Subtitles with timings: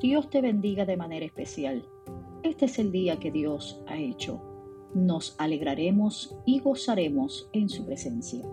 [0.00, 1.84] Dios te bendiga de manera especial.
[2.42, 4.40] Este es el día que Dios ha hecho.
[4.92, 8.44] Nos alegraremos y gozaremos en su presencia.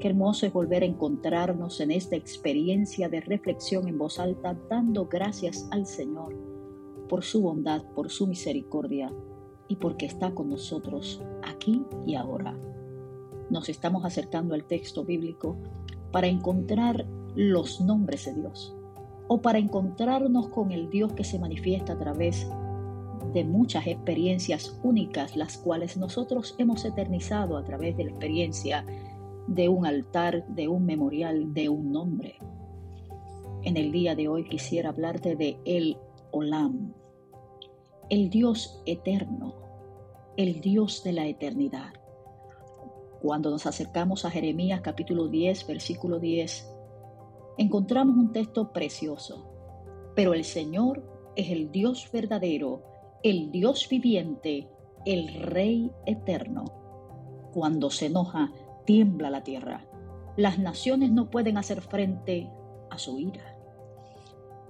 [0.00, 5.06] Qué hermoso es volver a encontrarnos en esta experiencia de reflexión en voz alta, dando
[5.06, 6.34] gracias al Señor
[7.08, 9.12] por su bondad, por su misericordia
[9.68, 12.58] y porque está con nosotros aquí y ahora.
[13.50, 15.58] Nos estamos acercando al texto bíblico
[16.10, 18.74] para encontrar los nombres de Dios
[19.28, 22.46] o para encontrarnos con el Dios que se manifiesta a través
[23.32, 28.84] de muchas experiencias únicas, las cuales nosotros hemos eternizado a través de la experiencia
[29.46, 32.36] de un altar, de un memorial, de un nombre.
[33.64, 35.96] En el día de hoy quisiera hablarte de el
[36.30, 36.92] Olam,
[38.10, 39.54] el Dios eterno,
[40.36, 41.92] el Dios de la eternidad.
[43.20, 46.71] Cuando nos acercamos a Jeremías capítulo 10, versículo 10,
[47.58, 49.48] encontramos un texto precioso.
[50.14, 51.02] Pero el Señor
[51.36, 52.82] es el Dios verdadero,
[53.22, 54.68] el Dios viviente,
[55.04, 56.64] el Rey eterno.
[57.52, 58.52] Cuando se enoja,
[58.84, 59.86] tiembla la tierra.
[60.36, 62.50] Las naciones no pueden hacer frente
[62.90, 63.56] a su ira.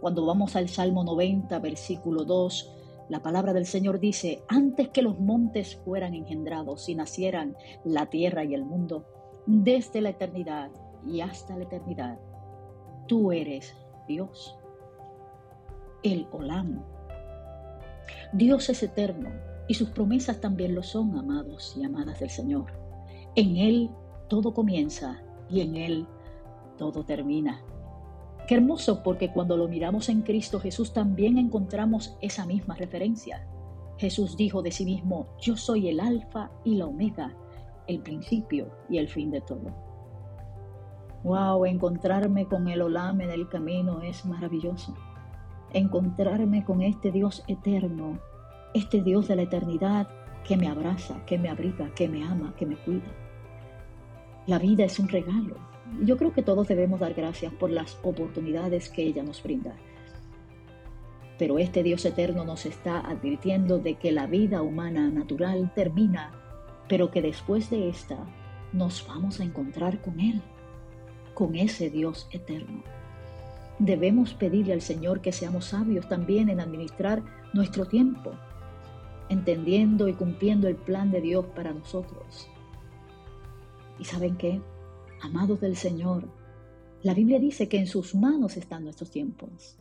[0.01, 2.73] Cuando vamos al Salmo 90, versículo 2,
[3.09, 8.45] la palabra del Señor dice, antes que los montes fueran engendrados y nacieran la tierra
[8.45, 9.07] y el mundo,
[9.47, 10.71] desde la eternidad
[11.07, 12.19] y hasta la eternidad,
[13.07, 14.57] tú eres Dios,
[16.03, 16.83] el Olam.
[18.33, 19.31] Dios es eterno
[19.69, 22.67] y sus promesas también lo son, amados y amadas del Señor.
[23.35, 23.91] En Él
[24.29, 26.07] todo comienza y en Él
[26.77, 27.63] todo termina.
[28.47, 33.47] Qué hermoso porque cuando lo miramos en Cristo Jesús también encontramos esa misma referencia.
[33.99, 37.37] Jesús dijo de sí mismo, yo soy el alfa y la omega,
[37.87, 39.92] el principio y el fin de todo.
[41.25, 44.95] Wow, encontrarme con el Olam en el camino es maravilloso.
[45.73, 48.19] Encontrarme con este Dios eterno,
[48.75, 50.09] este Dios de la eternidad
[50.45, 53.07] que me abraza, que me abriga, que me ama, que me cuida.
[54.47, 55.55] La vida es un regalo.
[56.01, 59.77] Yo creo que todos debemos dar gracias por las oportunidades que ella nos brinda.
[61.39, 66.33] Pero este Dios eterno nos está advirtiendo de que la vida humana natural termina,
[66.89, 68.19] pero que después de esta
[68.73, 70.43] nos vamos a encontrar con Él,
[71.43, 72.85] con ese Dios eterno.
[73.81, 77.21] Debemos pedirle al Señor que seamos sabios también en administrar
[77.53, 78.31] nuestro tiempo,
[79.29, 82.49] entendiendo y cumpliendo el plan de Dios para nosotros
[83.99, 84.61] ¿Y saben qué?
[85.21, 86.29] Amados del Señor,
[87.03, 89.79] la Biblia dice que en sus manos están nuestros tiempos.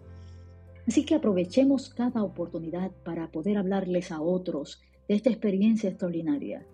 [0.87, 6.65] Así que aprovechemos cada oportunidad para poder hablarles a otros de esta experiencia extraordinaria,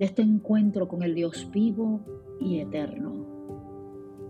[0.00, 2.00] de este encuentro con el Dios vivo
[2.40, 3.35] y eterno.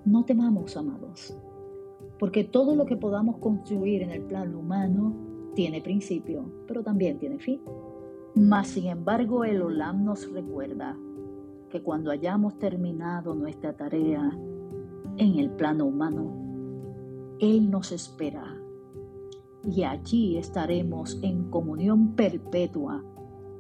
[0.07, 1.37] No temamos, amados,
[2.21, 5.13] porque todo lo que podamos construir en el plano humano
[5.57, 7.61] tiene principio, pero también tiene fin.
[8.37, 10.97] Mas, sin embargo, el Olam nos recuerda
[11.71, 14.31] que cuando hayamos terminado nuestra tarea
[15.17, 16.33] en el plano humano,
[17.41, 18.57] Él nos espera
[19.65, 23.03] y allí estaremos en comunión perpetua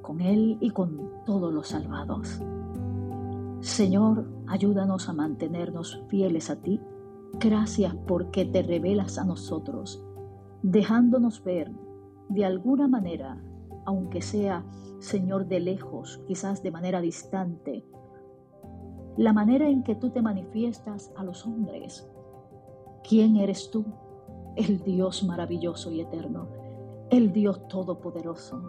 [0.00, 2.40] con Él y con todos los salvados.
[3.66, 6.81] Señor, ayúdanos a mantenernos fieles a ti.
[7.32, 10.06] Gracias porque te revelas a nosotros,
[10.62, 11.72] dejándonos ver
[12.28, 13.43] de alguna manera,
[13.84, 14.65] aunque sea,
[15.00, 17.84] Señor, de lejos, quizás de manera distante,
[19.16, 22.09] la manera en que tú te manifiestas a los hombres.
[23.03, 23.84] ¿Quién eres tú?
[24.55, 26.47] El Dios maravilloso y eterno,
[27.10, 28.62] el Dios todopoderoso,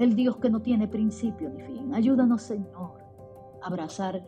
[0.00, 1.94] el Dios que no tiene principio ni fin.
[1.94, 2.99] Ayúdanos, Señor,
[3.62, 4.22] abrazar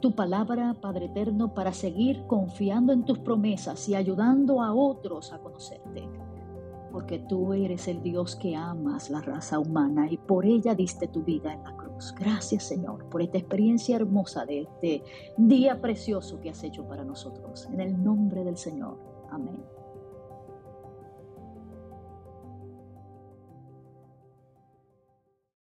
[0.00, 5.38] tu palabra, Padre eterno, para seguir confiando en tus promesas y ayudando a otros a
[5.38, 6.08] conocerte.
[6.92, 11.22] Porque tú eres el Dios que amas la raza humana y por ella diste tu
[11.22, 12.14] vida en la cruz.
[12.18, 15.02] Gracias Señor por esta experiencia hermosa de este
[15.36, 17.68] día precioso que has hecho para nosotros.
[17.72, 18.98] En el nombre del Señor.
[19.30, 19.77] Amén.